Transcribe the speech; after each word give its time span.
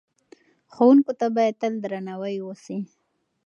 ښوونکو 0.73 1.11
ته 1.19 1.27
باید 1.35 1.59
تل 1.61 1.73
درناوی 1.83 2.37
وسي. 2.43 2.77